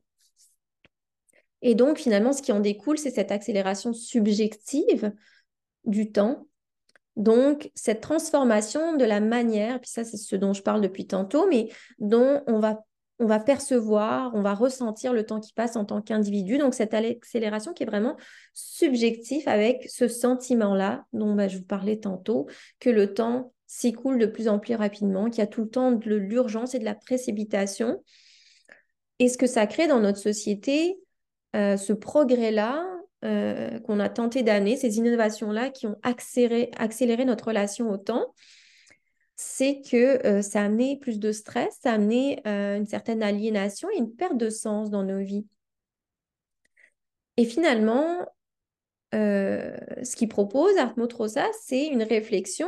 [1.61, 5.13] Et donc, finalement, ce qui en découle, c'est cette accélération subjective
[5.85, 6.48] du temps.
[7.15, 11.47] Donc, cette transformation de la manière, puis ça, c'est ce dont je parle depuis tantôt,
[11.47, 11.69] mais
[11.99, 16.57] dont on va percevoir, on va ressentir le temps qui passe en tant qu'individu.
[16.57, 18.15] Donc, cette accélération qui est vraiment
[18.53, 22.47] subjective avec ce sentiment-là dont bah, je vous parlais tantôt,
[22.79, 25.91] que le temps s'écoule de plus en plus rapidement, qu'il y a tout le temps
[25.91, 28.01] de l'urgence et de la précipitation.
[29.19, 30.97] Et ce que ça crée dans notre société,
[31.55, 32.85] euh, ce progrès-là
[33.25, 38.33] euh, qu'on a tenté d'amener, ces innovations-là qui ont accéléré, notre relation au temps,
[39.35, 43.21] c'est que euh, ça a amené plus de stress, ça a amené euh, une certaine
[43.21, 45.45] aliénation et une perte de sens dans nos vies.
[47.35, 48.25] Et finalement,
[49.11, 52.67] ce qu'il propose, Hartmut Rosa, c'est une réflexion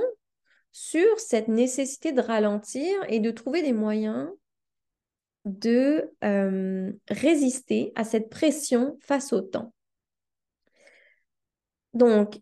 [0.72, 4.30] sur cette nécessité de ralentir et de trouver des moyens
[5.46, 6.12] de
[7.10, 9.74] résister à cette pression face au temps.
[11.94, 12.40] Donc,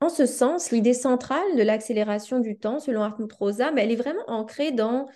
[0.00, 4.24] en ce sens, l'idée centrale de l'accélération du temps, selon Hartmut Rosa, elle est vraiment
[4.28, 5.06] ancrée dans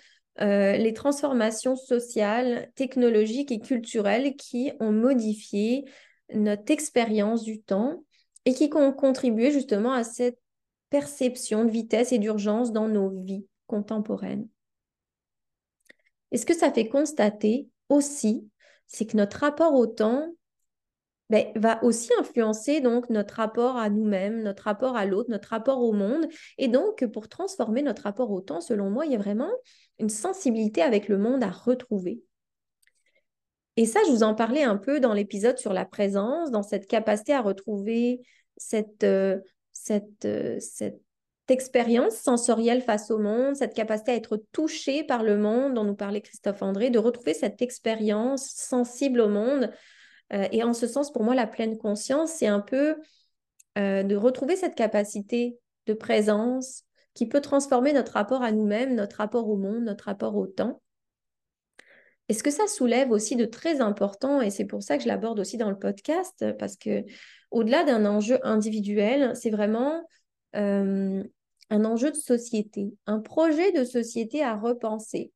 [0.41, 5.85] euh, les transformations sociales, technologiques et culturelles qui ont modifié
[6.33, 8.03] notre expérience du temps
[8.45, 10.37] et qui ont contribué justement à cette
[10.89, 14.47] perception de vitesse et d'urgence dans nos vies contemporaines.
[16.31, 18.47] Et ce que ça fait constater aussi,
[18.87, 20.31] c'est que notre rapport au temps
[21.29, 25.81] ben, va aussi influencer donc notre rapport à nous-mêmes, notre rapport à l'autre, notre rapport
[25.81, 26.27] au monde.
[26.57, 29.51] Et donc, pour transformer notre rapport au temps, selon moi, il y a vraiment
[29.99, 32.21] une sensibilité avec le monde à retrouver.
[33.77, 36.87] Et ça, je vous en parlais un peu dans l'épisode sur la présence, dans cette
[36.87, 38.21] capacité à retrouver
[38.55, 39.39] cette, euh,
[39.73, 41.01] cette, euh, cette
[41.49, 45.95] expérience sensorielle face au monde, cette capacité à être touché par le monde dont nous
[45.95, 49.71] parlait Christophe André, de retrouver cette expérience sensible au monde
[50.33, 52.95] euh, et en ce sens, pour moi, la pleine conscience, c'est un peu
[53.77, 56.83] euh, de retrouver cette capacité de présence
[57.13, 60.81] qui peut transformer notre rapport à nous-mêmes, notre rapport au monde, notre rapport au temps.
[62.27, 65.07] Et ce que ça soulève aussi de très important, et c'est pour ça que je
[65.07, 67.03] l'aborde aussi dans le podcast, parce que
[67.51, 70.03] au-delà d'un enjeu individuel, c'est vraiment
[70.55, 71.23] euh,
[71.69, 75.31] un enjeu de société, un projet de société à repenser.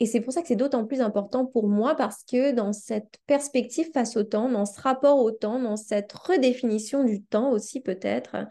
[0.00, 3.18] Et c'est pour ça que c'est d'autant plus important pour moi parce que dans cette
[3.26, 7.80] perspective face au temps, dans ce rapport au temps, dans cette redéfinition du temps aussi
[7.80, 8.48] peut-être,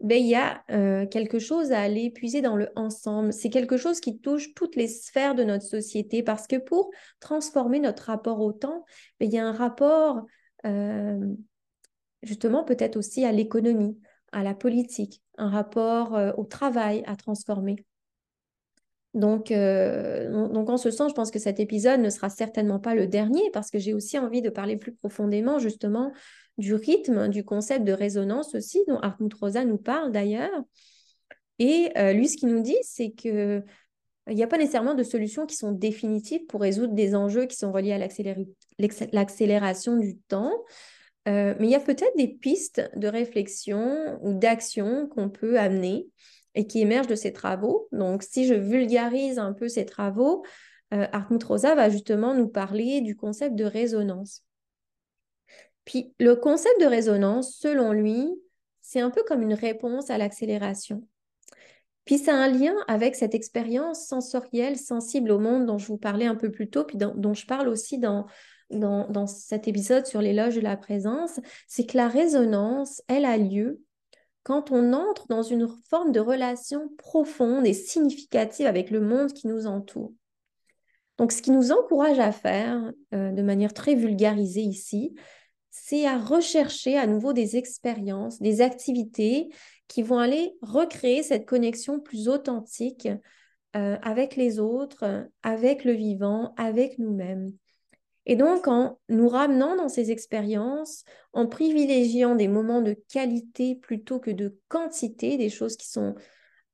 [0.00, 3.32] ben, il y a euh, quelque chose à aller puiser dans le ensemble.
[3.32, 7.80] C'est quelque chose qui touche toutes les sphères de notre société parce que pour transformer
[7.80, 8.84] notre rapport au temps,
[9.18, 10.26] ben, il y a un rapport
[10.66, 11.34] euh,
[12.22, 13.98] justement peut-être aussi à l'économie,
[14.32, 17.84] à la politique, un rapport euh, au travail à transformer.
[19.14, 23.06] Donc, donc, en ce sens, je pense que cet épisode ne sera certainement pas le
[23.06, 26.12] dernier parce que j'ai aussi envie de parler plus profondément justement
[26.58, 30.62] du rythme, du concept de résonance aussi, dont Hartmut Rosa nous parle d'ailleurs.
[31.58, 33.62] Et euh, lui, ce qu'il nous dit, c'est que
[34.30, 37.56] il n'y a pas nécessairement de solutions qui sont définitives pour résoudre des enjeux qui
[37.56, 37.98] sont reliés à
[39.12, 40.50] l'accélération du temps,
[41.28, 46.06] euh, mais il y a peut-être des pistes de réflexion ou d'action qu'on peut amener
[46.54, 47.88] et qui émergent de ces travaux.
[47.92, 50.44] Donc, si je vulgarise un peu ces travaux,
[50.92, 54.42] euh, Hartmut Rosa va justement nous parler du concept de résonance.
[55.84, 58.28] Puis le concept de résonance, selon lui,
[58.80, 61.02] c'est un peu comme une réponse à l'accélération.
[62.04, 66.26] Puis c'est un lien avec cette expérience sensorielle, sensible au monde dont je vous parlais
[66.26, 68.26] un peu plus tôt, puis dont je parle aussi dans,
[68.70, 73.38] dans, dans cet épisode sur l'éloge de la présence, c'est que la résonance, elle a
[73.38, 73.80] lieu
[74.44, 79.48] quand on entre dans une forme de relation profonde et significative avec le monde qui
[79.48, 80.12] nous entoure.
[81.18, 85.14] Donc, ce qui nous encourage à faire, euh, de manière très vulgarisée ici,
[85.70, 89.48] c'est à rechercher à nouveau des expériences, des activités
[89.88, 93.08] qui vont aller recréer cette connexion plus authentique
[93.76, 97.52] euh, avec les autres, avec le vivant, avec nous-mêmes.
[98.26, 104.18] Et donc, en nous ramenant dans ces expériences, en privilégiant des moments de qualité plutôt
[104.18, 106.14] que de quantité, des choses qui sont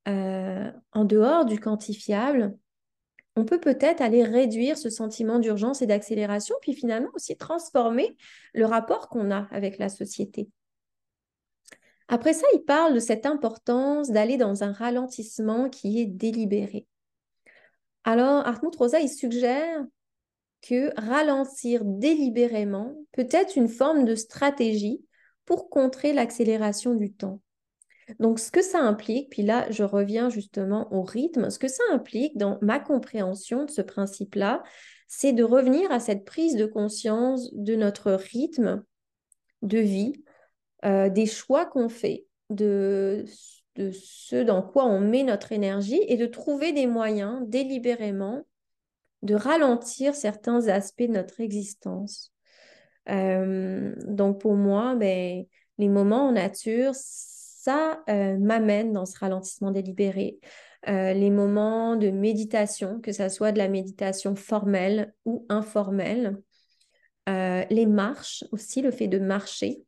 [0.08, 2.56] euh, en dehors du quantifiable,
[3.36, 8.16] on peut peut-être aller réduire ce sentiment d'urgence et d'accélération, puis finalement aussi transformer
[8.54, 10.48] le rapport qu'on a avec la société.
[12.08, 16.86] Après ça, il parle de cette importance d'aller dans un ralentissement qui est délibéré.
[18.02, 19.84] Alors, Hartmut Rosa, il suggère
[20.62, 25.02] que ralentir délibérément peut être une forme de stratégie
[25.44, 27.40] pour contrer l'accélération du temps.
[28.18, 31.82] Donc, ce que ça implique, puis là, je reviens justement au rythme, ce que ça
[31.92, 34.62] implique dans ma compréhension de ce principe-là,
[35.06, 38.84] c'est de revenir à cette prise de conscience de notre rythme
[39.62, 40.12] de vie,
[40.84, 43.24] euh, des choix qu'on fait, de,
[43.76, 48.44] de ce dans quoi on met notre énergie et de trouver des moyens délibérément
[49.22, 52.32] de ralentir certains aspects de notre existence.
[53.08, 55.44] Euh, donc pour moi, ben,
[55.78, 60.38] les moments en nature, ça euh, m'amène dans ce ralentissement délibéré.
[60.88, 66.38] Euh, les moments de méditation, que ce soit de la méditation formelle ou informelle.
[67.26, 69.84] Les marches aussi, le fait de marcher.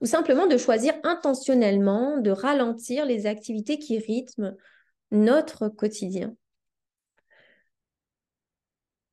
[0.00, 4.56] Ou simplement de choisir intentionnellement de ralentir les activités qui rythment
[5.10, 6.34] notre quotidien.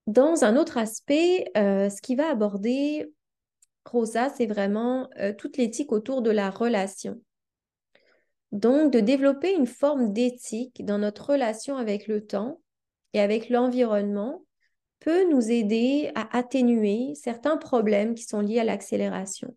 [0.09, 3.13] Dans un autre aspect, ce qui va aborder
[3.85, 7.21] Rosa, c'est vraiment toute l'éthique autour de la relation.
[8.51, 12.59] Donc, de développer une forme d'éthique dans notre relation avec le temps
[13.13, 14.43] et avec l'environnement
[14.99, 19.55] peut nous aider à atténuer certains problèmes qui sont liés à l'accélération.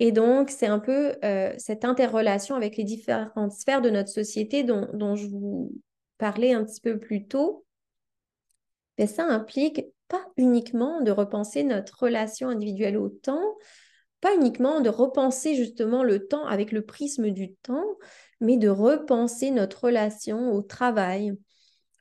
[0.00, 4.64] Et donc, c'est un peu euh, cette interrelation avec les différentes sphères de notre société
[4.64, 5.72] dont, dont je vous
[6.18, 7.64] parlais un petit peu plus tôt.
[9.00, 13.56] Mais ça implique pas uniquement de repenser notre relation individuelle au temps,
[14.20, 17.86] pas uniquement de repenser justement le temps avec le prisme du temps,
[18.42, 21.32] mais de repenser notre relation au travail,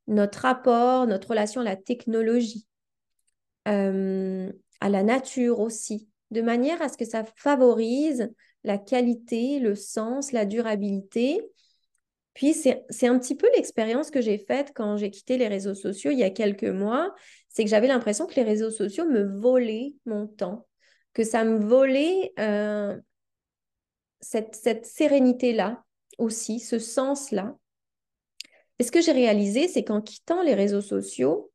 [0.08, 2.68] notre rapport, notre relation à la technologie,
[3.70, 8.30] euh, à la nature aussi, de manière à ce que ça favorise
[8.66, 11.50] la qualité, le sens, la durabilité.
[12.34, 16.12] Puis c'est un petit peu l'expérience que j'ai faite quand j'ai quitté les réseaux sociaux
[16.12, 17.14] il y a quelques mois,
[17.50, 20.68] c'est que j'avais l'impression que les réseaux sociaux me volaient mon temps
[21.14, 22.98] que ça me volait euh,
[24.22, 25.84] cette, cette sérénité-là
[26.18, 27.58] aussi, ce sens-là.
[28.80, 31.52] Et ce que j'ai réalisé, c'est qu'en quittant les réseaux sociaux,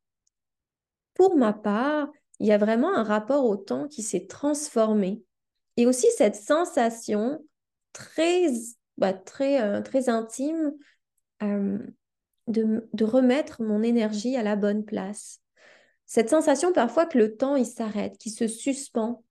[1.13, 5.23] pour ma part, il y a vraiment un rapport au temps qui s'est transformé.
[5.77, 7.43] Et aussi cette sensation
[7.93, 8.47] très,
[8.97, 10.73] bah, très, euh, très intime
[11.41, 15.41] de, de, remettre mon énergie à la bonne place.
[16.05, 19.23] Cette sensation parfois que le temps, il s'arrête, qui se suspend,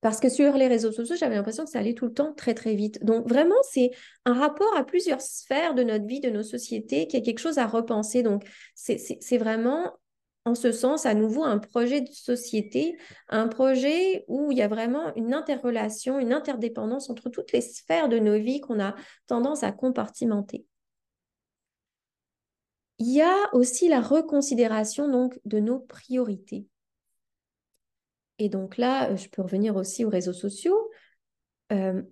[0.00, 2.54] parce que sur les réseaux sociaux, j'avais l'impression que ça allait tout le temps très,
[2.54, 3.04] très vite.
[3.04, 3.90] Donc, vraiment, c'est
[4.24, 7.58] un rapport à plusieurs sphères de notre vie, de nos sociétés, qui est quelque chose
[7.58, 8.22] à repenser.
[8.22, 8.44] Donc,
[8.74, 9.92] c'est vraiment
[10.44, 12.96] en ce sens à nouveau un projet de société,
[13.28, 18.08] un projet où il y a vraiment une interrelation, une interdépendance entre toutes les sphères
[18.08, 18.94] de nos vies qu'on a
[19.26, 20.64] tendance à compartimenter.
[22.98, 26.66] Il y a aussi la reconsidération donc de nos priorités.
[28.38, 30.90] Et donc là, je peux revenir aussi aux réseaux sociaux.
[31.72, 32.02] Euh,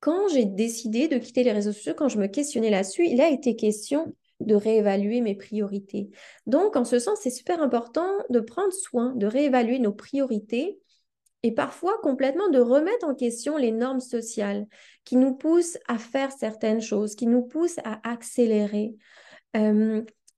[0.00, 3.28] quand j'ai décidé de quitter les réseaux sociaux, quand je me questionnais là-dessus, il a
[3.30, 6.10] été question de réévaluer mes priorités.
[6.46, 10.78] Donc, en ce sens, c'est super important de prendre soin, de réévaluer nos priorités
[11.42, 14.66] et parfois complètement de remettre en question les normes sociales
[15.04, 18.94] qui nous poussent à faire certaines choses, qui nous poussent à accélérer.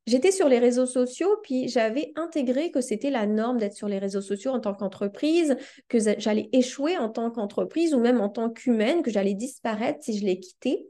[0.09, 3.99] J'étais sur les réseaux sociaux, puis j'avais intégré que c'était la norme d'être sur les
[3.99, 5.55] réseaux sociaux en tant qu'entreprise,
[5.89, 10.19] que j'allais échouer en tant qu'entreprise ou même en tant qu'humaine, que j'allais disparaître si
[10.19, 10.87] je les quittais.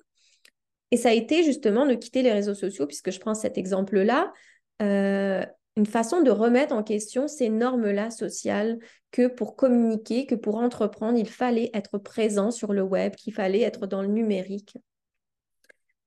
[0.90, 4.32] Et ça a été justement de quitter les réseaux sociaux, puisque je prends cet exemple-là,
[4.82, 5.44] euh,
[5.76, 8.78] une façon de remettre en question ces normes-là sociales
[9.12, 13.60] que pour communiquer, que pour entreprendre, il fallait être présent sur le web, qu'il fallait
[13.60, 14.76] être dans le numérique.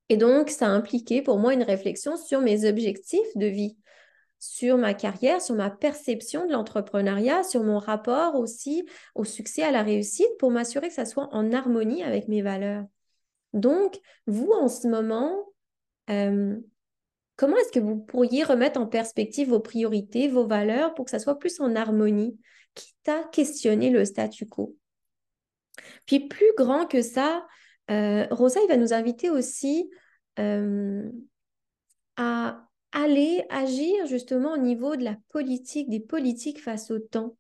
[0.09, 3.77] Et donc, ça a impliqué pour moi une réflexion sur mes objectifs de vie,
[4.39, 9.71] sur ma carrière, sur ma perception de l'entrepreneuriat, sur mon rapport aussi au succès, à
[9.71, 12.83] la réussite, pour m'assurer que ça soit en harmonie avec mes valeurs.
[13.53, 15.53] Donc, vous, en ce moment,
[16.09, 16.57] euh,
[17.35, 21.19] comment est-ce que vous pourriez remettre en perspective vos priorités, vos valeurs pour que ça
[21.19, 22.37] soit plus en harmonie,
[22.75, 24.75] quitte à questionner le statu quo?
[26.05, 27.45] Puis plus grand que ça,
[27.89, 29.89] euh, Rosa, va nous inviter aussi
[30.39, 31.09] euh,
[32.17, 37.37] à aller agir justement au niveau de la politique, des politiques face au temps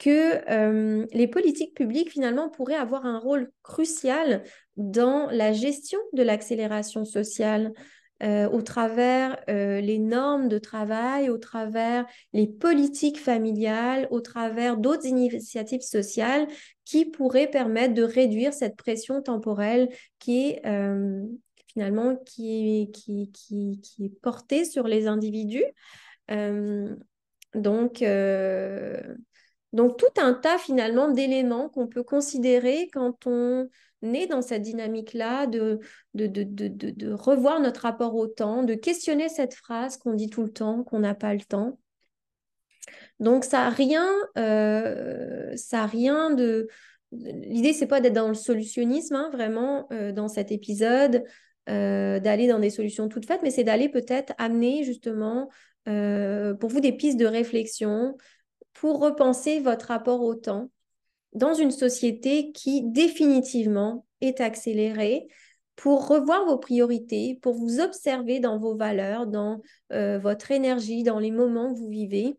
[0.00, 4.42] que euh, les politiques publiques, finalement, pourraient avoir un rôle crucial
[4.76, 7.72] dans la gestion de l'accélération sociale.
[8.22, 14.76] Euh, au travers euh, les normes de travail, au travers les politiques familiales, au travers
[14.76, 16.46] d'autres initiatives sociales
[16.84, 19.88] qui pourraient permettre de réduire cette pression temporelle
[20.18, 20.62] qui est
[21.66, 25.64] finalement qui qui, qui, est portée sur les individus.
[27.54, 28.02] donc,
[29.72, 33.68] donc, tout un tas finalement d'éléments qu'on peut considérer quand on
[34.02, 35.78] est dans cette dynamique-là, de
[36.14, 40.42] de, de, de, revoir notre rapport au temps, de questionner cette phrase qu'on dit tout
[40.42, 41.78] le temps, qu'on n'a pas le temps.
[43.20, 44.08] Donc, ça n'a rien,
[44.38, 46.68] euh, ça rien de...
[47.12, 51.24] L'idée, c'est pas d'être dans le solutionnisme, hein, vraiment, euh, dans cet épisode,
[51.68, 55.48] euh, d'aller dans des solutions toutes faites, mais c'est d'aller peut-être amener justement
[55.86, 58.16] pour vous des pistes de réflexion,
[58.72, 60.70] pour repenser votre rapport au temps
[61.32, 65.28] dans une société qui définitivement est accélérée,
[65.76, 69.62] pour revoir vos priorités, pour vous observer dans vos valeurs, dans
[69.92, 72.36] euh, votre énergie, dans les moments que vous vivez,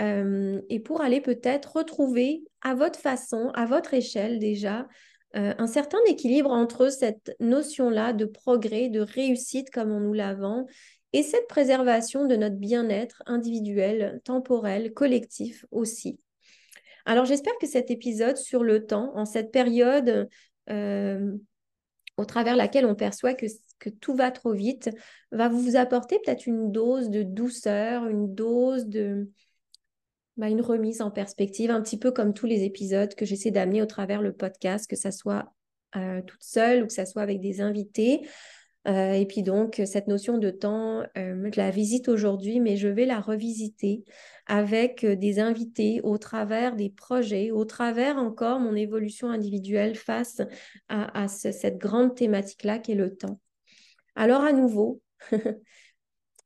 [0.00, 4.88] euh, et pour aller peut-être retrouver à votre façon, à votre échelle déjà,
[5.36, 10.34] euh, un certain équilibre entre cette notion-là de progrès, de réussite comme on nous la
[10.34, 10.66] vend,
[11.14, 16.18] et cette préservation de notre bien-être individuel, temporel, collectif aussi.
[17.06, 20.28] Alors j'espère que cet épisode sur le temps, en cette période
[20.70, 21.32] euh,
[22.16, 23.46] au travers laquelle on perçoit que,
[24.00, 24.90] tout va trop vite,
[25.30, 29.30] va vous apporter peut-être une dose de douceur, une dose de...
[30.36, 33.82] Bah, une remise en perspective, un petit peu comme tous les épisodes que j'essaie d'amener
[33.82, 35.52] au travers le podcast, que ça soit
[35.94, 38.26] euh, toute seule ou que ça soit avec des invités.
[38.86, 42.88] Euh, et puis donc, cette notion de temps, euh, je la visite aujourd'hui, mais je
[42.88, 44.04] vais la revisiter
[44.46, 50.42] avec euh, des invités au travers des projets, au travers encore mon évolution individuelle face
[50.88, 53.40] à, cette grande thématique-là qui est le temps.
[54.16, 55.00] Alors à nouveau,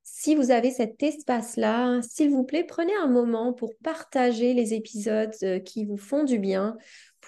[0.04, 5.34] si vous avez cet espace-là, s'il vous plaît, prenez un moment pour partager les épisodes
[5.64, 6.76] qui vous font du bien,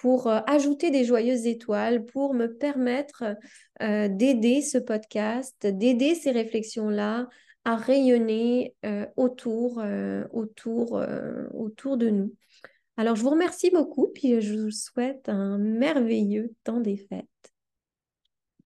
[0.01, 3.23] pour euh, ajouter des joyeuses étoiles, pour me permettre
[3.83, 7.29] euh, d'aider ce podcast, d'aider ces réflexions-là
[7.65, 12.33] à rayonner euh, autour, de nous.
[12.97, 17.50] Alors, je vous remercie beaucoup, puis je vous souhaite un merveilleux temps des fêtes.